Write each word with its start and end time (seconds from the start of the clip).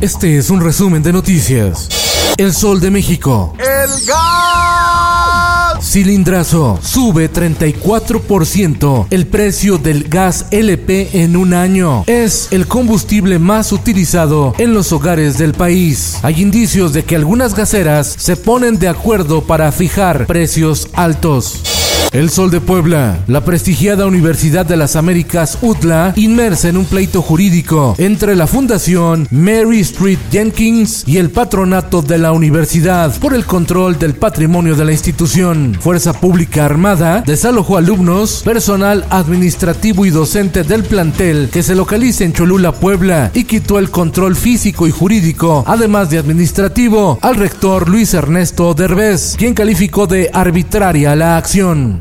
Este 0.00 0.38
es 0.38 0.48
un 0.48 0.60
resumen 0.60 1.02
de 1.02 1.12
noticias. 1.12 1.88
El 2.36 2.54
Sol 2.54 2.78
de 2.80 2.88
México. 2.88 3.52
¡El 3.58 4.06
gas! 4.06 5.84
Cilindrazo. 5.84 6.78
Sube 6.80 7.28
34% 7.28 9.08
el 9.10 9.26
precio 9.26 9.76
del 9.76 10.04
gas 10.04 10.46
LP 10.52 11.24
en 11.24 11.34
un 11.34 11.52
año. 11.52 12.04
Es 12.06 12.46
el 12.52 12.68
combustible 12.68 13.40
más 13.40 13.72
utilizado 13.72 14.54
en 14.58 14.72
los 14.72 14.92
hogares 14.92 15.36
del 15.36 15.52
país. 15.52 16.18
Hay 16.22 16.42
indicios 16.42 16.92
de 16.92 17.02
que 17.02 17.16
algunas 17.16 17.56
gaseras 17.56 18.06
se 18.06 18.36
ponen 18.36 18.78
de 18.78 18.86
acuerdo 18.86 19.42
para 19.42 19.72
fijar 19.72 20.26
precios 20.26 20.90
altos. 20.94 21.87
El 22.12 22.30
Sol 22.30 22.50
de 22.50 22.62
Puebla, 22.62 23.18
la 23.26 23.44
prestigiada 23.44 24.06
Universidad 24.06 24.64
de 24.64 24.78
las 24.78 24.96
Américas 24.96 25.58
UTLA, 25.60 26.14
inmersa 26.16 26.70
en 26.70 26.78
un 26.78 26.86
pleito 26.86 27.20
jurídico 27.20 27.94
entre 27.98 28.34
la 28.34 28.46
Fundación 28.46 29.28
Mary 29.30 29.80
Street 29.80 30.18
Jenkins 30.32 31.04
y 31.06 31.18
el 31.18 31.30
patronato 31.30 32.00
de 32.00 32.16
la 32.16 32.32
universidad 32.32 33.14
por 33.18 33.34
el 33.34 33.44
control 33.44 33.98
del 33.98 34.14
patrimonio 34.14 34.74
de 34.74 34.86
la 34.86 34.92
institución. 34.92 35.76
Fuerza 35.78 36.14
Pública 36.14 36.64
Armada 36.64 37.22
desalojó 37.26 37.76
alumnos, 37.76 38.40
personal 38.42 39.04
administrativo 39.10 40.06
y 40.06 40.10
docente 40.10 40.64
del 40.64 40.84
plantel 40.84 41.50
que 41.52 41.62
se 41.62 41.74
localiza 41.74 42.24
en 42.24 42.32
Cholula, 42.32 42.72
Puebla, 42.72 43.30
y 43.34 43.44
quitó 43.44 43.78
el 43.78 43.90
control 43.90 44.34
físico 44.34 44.86
y 44.86 44.92
jurídico, 44.92 45.62
además 45.66 46.08
de 46.08 46.16
administrativo, 46.16 47.18
al 47.20 47.36
rector 47.36 47.86
Luis 47.86 48.14
Ernesto 48.14 48.72
Derbez, 48.72 49.34
quien 49.36 49.52
calificó 49.52 50.06
de 50.06 50.30
arbitraria 50.32 51.14
la 51.14 51.36
acción. 51.36 51.97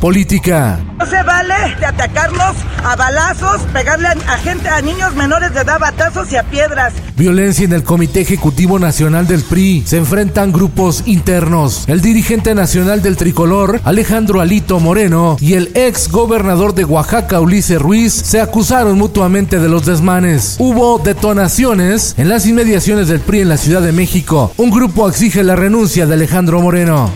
Política. 0.00 0.80
No 0.98 1.06
se 1.06 1.22
vale 1.22 1.54
de 1.78 1.86
atacarnos 1.86 2.56
a 2.82 2.96
balazos, 2.96 3.62
pegarle 3.72 4.08
a, 4.08 4.36
gente, 4.38 4.68
a 4.68 4.82
niños 4.82 5.14
menores 5.14 5.54
de 5.54 5.60
edad, 5.60 5.78
batazos 5.78 6.32
y 6.32 6.36
a 6.36 6.42
piedras. 6.42 6.92
Violencia 7.16 7.64
en 7.64 7.72
el 7.72 7.84
Comité 7.84 8.20
Ejecutivo 8.20 8.80
Nacional 8.80 9.28
del 9.28 9.42
PRI. 9.42 9.84
Se 9.86 9.98
enfrentan 9.98 10.50
grupos 10.50 11.04
internos. 11.06 11.84
El 11.86 12.00
dirigente 12.00 12.54
nacional 12.54 13.00
del 13.00 13.16
tricolor, 13.16 13.80
Alejandro 13.84 14.40
Alito 14.40 14.80
Moreno, 14.80 15.36
y 15.40 15.54
el 15.54 15.70
ex 15.74 16.08
gobernador 16.10 16.74
de 16.74 16.84
Oaxaca, 16.84 17.40
Ulises 17.40 17.80
Ruiz, 17.80 18.12
se 18.12 18.40
acusaron 18.40 18.98
mutuamente 18.98 19.60
de 19.60 19.68
los 19.68 19.86
desmanes. 19.86 20.56
Hubo 20.58 20.98
detonaciones 20.98 22.14
en 22.18 22.28
las 22.28 22.46
inmediaciones 22.46 23.06
del 23.06 23.20
PRI 23.20 23.42
en 23.42 23.50
la 23.50 23.56
Ciudad 23.56 23.82
de 23.82 23.92
México. 23.92 24.52
Un 24.56 24.70
grupo 24.70 25.08
exige 25.08 25.44
la 25.44 25.54
renuncia 25.54 26.06
de 26.06 26.14
Alejandro 26.14 26.60
Moreno. 26.60 27.10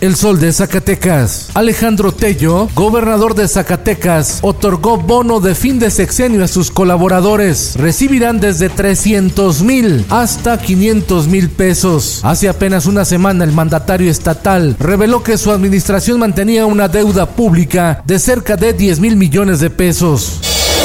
El 0.00 0.16
Sol 0.16 0.38
de 0.38 0.52
Zacatecas. 0.52 1.50
Alejandro 1.54 2.12
Tello, 2.12 2.68
gobernador 2.74 3.34
de 3.34 3.48
Zacatecas, 3.48 4.40
otorgó 4.42 4.98
bono 4.98 5.40
de 5.40 5.54
fin 5.54 5.78
de 5.78 5.90
sexenio 5.90 6.44
a 6.44 6.48
sus 6.48 6.70
colaboradores. 6.70 7.76
Recibirán 7.76 8.40
desde 8.40 8.68
300 8.68 9.62
mil 9.62 10.04
hasta 10.10 10.58
500 10.58 11.28
mil 11.28 11.48
pesos. 11.48 12.20
Hace 12.22 12.48
apenas 12.48 12.86
una 12.86 13.04
semana 13.04 13.44
el 13.44 13.52
mandatario 13.52 14.10
estatal 14.10 14.76
reveló 14.78 15.22
que 15.22 15.38
su 15.38 15.50
administración 15.50 16.20
mantenía 16.20 16.66
una 16.66 16.88
deuda 16.88 17.26
pública 17.26 18.02
de 18.04 18.18
cerca 18.18 18.56
de 18.56 18.72
10 18.72 19.00
mil 19.00 19.16
millones 19.16 19.60
de 19.60 19.70
pesos. 19.70 20.40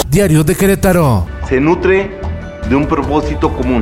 Diario 0.10 0.44
de 0.44 0.56
Querétaro. 0.56 1.26
Se 1.50 1.60
nutre 1.60 2.20
de 2.70 2.76
un 2.76 2.88
propósito 2.88 3.54
común. 3.54 3.82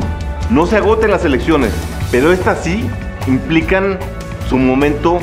No 0.49 0.65
se 0.65 0.77
agoten 0.77 1.11
las 1.11 1.25
elecciones, 1.25 1.71
pero 2.11 2.31
estas 2.31 2.63
sí 2.63 2.85
implican 3.27 3.99
su 4.49 4.57
momento 4.57 5.19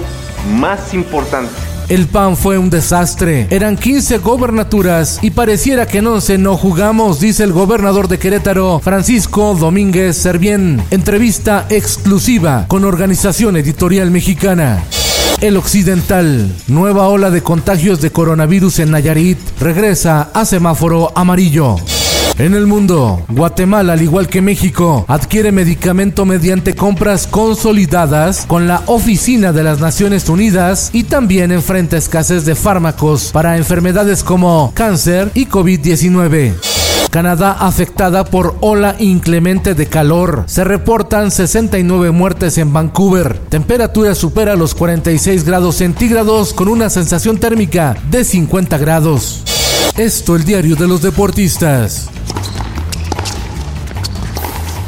más 0.59 0.95
importante. 0.95 1.53
El 1.89 2.07
PAN 2.07 2.37
fue 2.37 2.57
un 2.57 2.71
desastre. 2.71 3.47
Eran 3.51 3.77
15 3.77 4.19
gobernaturas 4.19 5.19
y 5.21 5.31
pareciera 5.31 5.87
que 5.87 6.01
no 6.01 6.21
se 6.23 6.39
no 6.39 6.57
jugamos, 6.57 7.21
dice 7.21 7.45
el 7.45 7.53
gobernador 7.53 8.09
de 8.09 8.19
Querétaro, 8.19 8.81
Francisco 8.81 9.55
Domínguez 9.55 10.17
Servién. 10.17 10.83
Entrevista 10.91 11.67
exclusiva 11.69 12.65
con 12.69 12.85
Organización 12.85 13.57
Editorial 13.57 14.11
Mexicana. 14.11 14.83
El 15.43 15.59
Occidental. 15.59 16.51
Nueva 16.69 17.09
ola 17.09 17.31
de 17.31 17.43
contagios 17.43 18.01
de 18.01 18.11
coronavirus 18.11 18.79
en 18.79 18.91
Nayarit 18.91 19.39
regresa 19.61 20.31
a 20.33 20.47
semáforo 20.47 21.13
amarillo. 21.15 21.77
En 22.39 22.55
el 22.55 22.67
mundo, 22.67 23.23
Guatemala, 23.29 23.93
al 23.93 24.03
igual 24.03 24.29
que 24.29 24.43
México, 24.43 25.05
adquiere 25.07 25.53
medicamento 25.53 26.25
mediante 26.25 26.75
compras 26.75 27.29
consolidadas 27.29 28.45
con 28.47 28.67
la 28.67 28.83
Oficina 28.87 29.53
de 29.53 29.63
las 29.63 29.81
Naciones 29.81 30.29
Unidas 30.29 30.91
y 30.93 31.05
también 31.05 31.53
enfrenta 31.53 31.97
escasez 31.97 32.45
de 32.45 32.57
fármacos 32.57 33.31
para 33.33 33.57
enfermedades 33.57 34.25
como 34.25 34.73
cáncer 34.75 35.31
y 35.35 35.47
COVID-19. 35.47 36.55
Canadá 37.15 37.53
afectada 37.53 38.25
por 38.25 38.57
ola 38.59 38.97
inclemente 38.99 39.75
de 39.75 39.87
calor. 39.87 40.43
Se 40.47 40.65
reportan 40.65 41.31
69 41.31 42.11
muertes 42.11 42.59
en 42.59 42.73
Vancouver. 42.73 43.39
Temperatura 43.49 44.17
supera 44.17 44.57
los 44.57 44.75
46 44.75 45.45
grados 45.45 45.77
centígrados 45.77 46.53
con 46.53 46.67
una 46.67 46.91
sensación 46.91 47.39
térmica 47.39 47.97
de 48.11 48.25
50 48.25 48.79
grados. 48.79 49.54
Esto 49.97 50.35
el 50.35 50.45
diario 50.45 50.75
de 50.75 50.89
los 50.89 51.03
deportistas. 51.03 52.09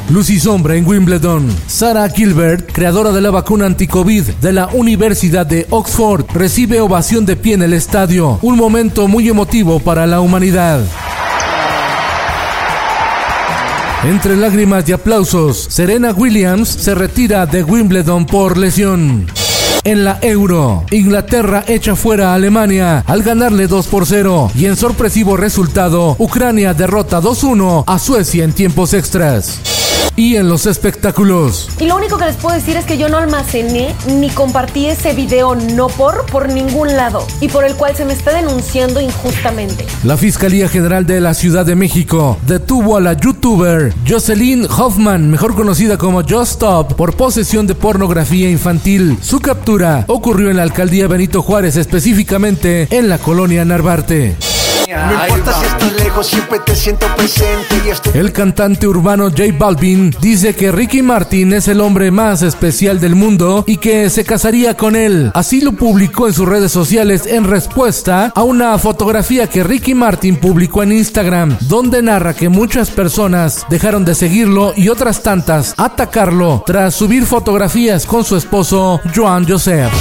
Luz 0.09 0.29
y 0.29 0.37
sombra 0.37 0.75
en 0.75 0.85
Wimbledon. 0.85 1.47
Sarah 1.65 2.09
Gilbert, 2.09 2.73
creadora 2.73 3.13
de 3.13 3.21
la 3.21 3.31
vacuna 3.31 3.67
anti-COVID 3.67 4.23
de 4.41 4.51
la 4.51 4.67
Universidad 4.67 5.45
de 5.45 5.65
Oxford, 5.69 6.25
recibe 6.33 6.81
ovación 6.81 7.25
de 7.25 7.37
pie 7.37 7.53
en 7.53 7.61
el 7.61 7.71
estadio. 7.71 8.37
Un 8.41 8.57
momento 8.57 9.07
muy 9.07 9.29
emotivo 9.29 9.79
para 9.79 10.05
la 10.05 10.19
humanidad. 10.19 10.81
Entre 14.03 14.35
lágrimas 14.35 14.89
y 14.89 14.91
aplausos, 14.91 15.67
Serena 15.69 16.11
Williams 16.11 16.67
se 16.67 16.93
retira 16.93 17.45
de 17.45 17.63
Wimbledon 17.63 18.25
por 18.25 18.57
lesión. 18.57 19.25
En 19.87 20.03
la 20.03 20.19
Euro, 20.21 20.83
Inglaterra 20.91 21.63
echa 21.65 21.95
fuera 21.95 22.31
a 22.31 22.33
Alemania 22.33 23.05
al 23.07 23.23
ganarle 23.23 23.67
2 23.67 23.87
por 23.87 24.05
0 24.05 24.51
y 24.53 24.65
en 24.65 24.75
sorpresivo 24.75 25.37
resultado, 25.37 26.17
Ucrania 26.19 26.73
derrota 26.73 27.21
2-1 27.21 27.85
a 27.87 27.97
Suecia 27.97 28.43
en 28.43 28.51
tiempos 28.51 28.93
extras. 28.93 29.86
Y 30.15 30.35
en 30.35 30.49
los 30.49 30.65
espectáculos. 30.65 31.69
Y 31.79 31.85
lo 31.85 31.95
único 31.95 32.17
que 32.17 32.25
les 32.25 32.35
puedo 32.35 32.55
decir 32.55 32.75
es 32.75 32.85
que 32.85 32.97
yo 32.97 33.07
no 33.07 33.17
almacené 33.17 33.95
ni 34.07 34.29
compartí 34.29 34.87
ese 34.87 35.13
video 35.13 35.55
no 35.55 35.87
por 35.87 36.25
por 36.25 36.49
ningún 36.49 36.95
lado 36.95 37.25
y 37.39 37.47
por 37.47 37.63
el 37.65 37.75
cual 37.75 37.95
se 37.95 38.05
me 38.05 38.13
está 38.13 38.33
denunciando 38.33 38.99
injustamente. 38.99 39.85
La 40.03 40.17
Fiscalía 40.17 40.67
General 40.67 41.05
de 41.05 41.21
la 41.21 41.33
Ciudad 41.33 41.65
de 41.65 41.75
México 41.75 42.37
detuvo 42.47 42.97
a 42.97 43.01
la 43.01 43.13
youtuber 43.13 43.93
Jocelyn 44.07 44.65
Hoffman, 44.65 45.29
mejor 45.29 45.55
conocida 45.55 45.97
como 45.97 46.23
Just 46.23 46.53
Stop, 46.53 46.93
por 46.95 47.15
posesión 47.15 47.67
de 47.67 47.75
pornografía 47.75 48.49
infantil. 48.49 49.17
Su 49.21 49.39
captura 49.39 50.05
ocurrió 50.07 50.49
en 50.49 50.57
la 50.57 50.63
alcaldía 50.63 51.07
Benito 51.07 51.41
Juárez, 51.41 51.75
específicamente 51.77 52.87
en 52.89 53.09
la 53.09 53.17
colonia 53.17 53.63
Narvarte. 53.65 54.35
No 54.87 55.11
importa 55.11 55.51
si 55.51 55.65
estás 55.65 55.93
lejos, 56.01 56.27
siempre 56.27 56.59
te 56.59 56.73
siento 56.73 57.07
presente 57.17 57.75
y 57.85 57.89
estoy... 57.89 58.13
El 58.17 58.31
cantante 58.31 58.87
urbano 58.87 59.25
J 59.25 59.43
Balvin 59.57 60.15
dice 60.21 60.55
que 60.55 60.71
Ricky 60.71 61.01
Martin 61.01 61.51
es 61.51 61.67
el 61.67 61.81
hombre 61.81 62.09
más 62.09 62.41
especial 62.41 63.01
del 63.01 63.13
mundo 63.13 63.65
y 63.67 63.77
que 63.77 64.09
se 64.09 64.23
casaría 64.23 64.77
con 64.77 64.95
él. 64.95 65.29
Así 65.33 65.59
lo 65.59 65.73
publicó 65.73 66.27
en 66.27 66.33
sus 66.33 66.47
redes 66.47 66.71
sociales 66.71 67.25
en 67.25 67.43
respuesta 67.43 68.31
a 68.33 68.43
una 68.43 68.77
fotografía 68.77 69.47
que 69.47 69.61
Ricky 69.61 69.93
Martin 69.93 70.37
publicó 70.37 70.83
en 70.83 70.93
Instagram, 70.93 71.57
donde 71.61 72.01
narra 72.01 72.33
que 72.33 72.47
muchas 72.47 72.89
personas 72.89 73.65
dejaron 73.69 74.05
de 74.05 74.15
seguirlo 74.15 74.71
y 74.77 74.87
otras 74.87 75.21
tantas 75.21 75.73
atacarlo 75.75 76.63
tras 76.65 76.95
subir 76.95 77.25
fotografías 77.25 78.05
con 78.05 78.23
su 78.23 78.37
esposo 78.37 79.01
Joan 79.13 79.45
Joseph. 79.45 79.91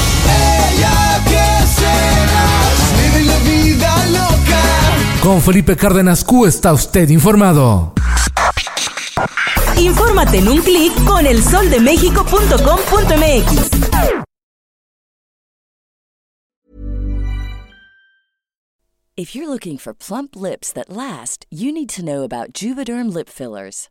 Con 5.37 5.43
Felipe 5.43 5.77
Cárdenas 5.77 6.25
Q 6.25 6.47
está 6.47 6.73
usted 6.73 7.11
informado. 7.11 7.93
Infórmate 9.77 10.39
en 10.39 10.49
un 10.49 10.63
clic 10.63 10.95
con 11.05 11.27
elsoldemexico.com.mx. 11.27 14.25
If 19.15 19.35
you're 19.35 19.47
looking 19.47 19.77
for 19.77 19.93
plump 19.93 20.35
lips 20.35 20.73
that 20.73 20.89
last, 20.89 21.45
you 21.51 21.71
need 21.71 21.91
to 21.91 22.03
know 22.03 22.23
about 22.23 22.55
Juvederm 22.55 23.13
lip 23.13 23.29
fillers. 23.29 23.91